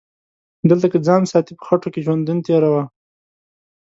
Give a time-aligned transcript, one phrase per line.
[0.69, 2.83] دلته که ځان ساتي په خټو کې ژوندون تیروه